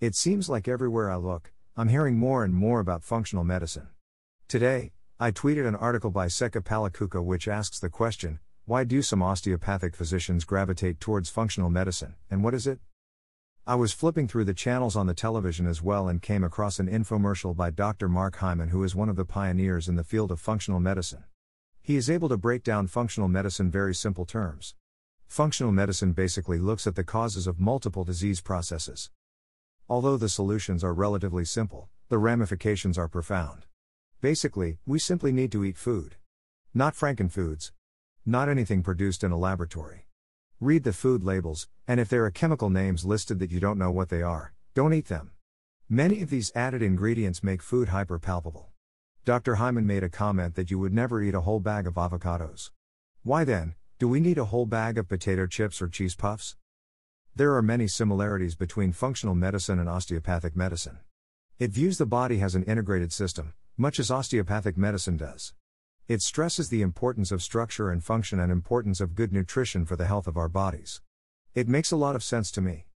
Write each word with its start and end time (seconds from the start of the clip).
It 0.00 0.14
seems 0.14 0.48
like 0.48 0.68
everywhere 0.68 1.10
I 1.10 1.16
look, 1.16 1.52
I'm 1.76 1.88
hearing 1.88 2.18
more 2.18 2.44
and 2.44 2.54
more 2.54 2.80
about 2.80 3.02
functional 3.02 3.44
medicine. 3.44 3.88
Today, 4.46 4.92
I 5.18 5.30
tweeted 5.30 5.66
an 5.66 5.74
article 5.74 6.10
by 6.10 6.26
Seka 6.26 6.62
Palakuka 6.62 7.24
which 7.24 7.48
asks 7.48 7.80
the 7.80 7.88
question 7.88 8.40
why 8.66 8.84
do 8.84 9.00
some 9.00 9.22
osteopathic 9.22 9.96
physicians 9.96 10.44
gravitate 10.44 11.00
towards 11.00 11.30
functional 11.30 11.70
medicine, 11.70 12.14
and 12.30 12.44
what 12.44 12.52
is 12.52 12.66
it? 12.66 12.80
I 13.66 13.74
was 13.74 13.92
flipping 13.92 14.28
through 14.28 14.44
the 14.44 14.52
channels 14.52 14.96
on 14.96 15.06
the 15.06 15.14
television 15.14 15.66
as 15.66 15.82
well 15.82 16.08
and 16.08 16.20
came 16.20 16.44
across 16.44 16.78
an 16.78 16.88
infomercial 16.88 17.56
by 17.56 17.70
Dr. 17.70 18.08
Mark 18.08 18.36
Hyman, 18.36 18.68
who 18.68 18.84
is 18.84 18.94
one 18.94 19.08
of 19.08 19.16
the 19.16 19.24
pioneers 19.24 19.88
in 19.88 19.96
the 19.96 20.04
field 20.04 20.30
of 20.30 20.40
functional 20.40 20.80
medicine. 20.80 21.24
He 21.88 21.96
is 21.96 22.10
able 22.10 22.28
to 22.28 22.36
break 22.36 22.64
down 22.64 22.86
functional 22.86 23.30
medicine 23.30 23.70
very 23.70 23.94
simple 23.94 24.26
terms. 24.26 24.74
Functional 25.26 25.72
medicine 25.72 26.12
basically 26.12 26.58
looks 26.58 26.86
at 26.86 26.96
the 26.96 27.02
causes 27.02 27.46
of 27.46 27.58
multiple 27.58 28.04
disease 28.04 28.42
processes. 28.42 29.08
Although 29.88 30.18
the 30.18 30.28
solutions 30.28 30.84
are 30.84 30.92
relatively 30.92 31.46
simple, 31.46 31.88
the 32.10 32.18
ramifications 32.18 32.98
are 32.98 33.08
profound. 33.08 33.64
Basically, 34.20 34.76
we 34.84 34.98
simply 34.98 35.32
need 35.32 35.50
to 35.52 35.64
eat 35.64 35.78
food. 35.78 36.16
Not 36.74 36.92
frankenfoods. 36.92 37.72
Not 38.26 38.50
anything 38.50 38.82
produced 38.82 39.24
in 39.24 39.30
a 39.30 39.38
laboratory. 39.38 40.04
Read 40.60 40.84
the 40.84 40.92
food 40.92 41.24
labels, 41.24 41.68
and 41.86 41.98
if 41.98 42.10
there 42.10 42.26
are 42.26 42.30
chemical 42.30 42.68
names 42.68 43.06
listed 43.06 43.38
that 43.38 43.50
you 43.50 43.60
don't 43.60 43.78
know 43.78 43.90
what 43.90 44.10
they 44.10 44.20
are, 44.20 44.52
don't 44.74 44.92
eat 44.92 45.06
them. 45.06 45.30
Many 45.88 46.20
of 46.20 46.28
these 46.28 46.52
added 46.54 46.82
ingredients 46.82 47.42
make 47.42 47.62
food 47.62 47.88
hyperpalatable. 47.88 48.66
Dr. 49.28 49.56
Hyman 49.56 49.86
made 49.86 50.02
a 50.02 50.08
comment 50.08 50.54
that 50.54 50.70
you 50.70 50.78
would 50.78 50.94
never 50.94 51.20
eat 51.20 51.34
a 51.34 51.42
whole 51.42 51.60
bag 51.60 51.86
of 51.86 51.96
avocados. 51.96 52.70
Why 53.24 53.44
then, 53.44 53.74
do 53.98 54.08
we 54.08 54.20
need 54.20 54.38
a 54.38 54.46
whole 54.46 54.64
bag 54.64 54.96
of 54.96 55.06
potato 55.06 55.46
chips 55.46 55.82
or 55.82 55.88
cheese 55.88 56.14
puffs? 56.14 56.56
There 57.36 57.54
are 57.54 57.60
many 57.60 57.88
similarities 57.88 58.54
between 58.54 58.92
functional 58.92 59.34
medicine 59.34 59.78
and 59.78 59.86
osteopathic 59.86 60.56
medicine. 60.56 61.00
It 61.58 61.72
views 61.72 61.98
the 61.98 62.06
body 62.06 62.40
as 62.40 62.54
an 62.54 62.62
integrated 62.62 63.12
system, 63.12 63.52
much 63.76 64.00
as 64.00 64.10
osteopathic 64.10 64.78
medicine 64.78 65.18
does. 65.18 65.52
It 66.06 66.22
stresses 66.22 66.70
the 66.70 66.80
importance 66.80 67.30
of 67.30 67.42
structure 67.42 67.90
and 67.90 68.02
function 68.02 68.40
and 68.40 68.50
importance 68.50 68.98
of 68.98 69.14
good 69.14 69.30
nutrition 69.30 69.84
for 69.84 69.96
the 69.96 70.06
health 70.06 70.26
of 70.26 70.38
our 70.38 70.48
bodies. 70.48 71.02
It 71.54 71.68
makes 71.68 71.90
a 71.90 71.96
lot 71.96 72.16
of 72.16 72.24
sense 72.24 72.50
to 72.52 72.62
me. 72.62 72.86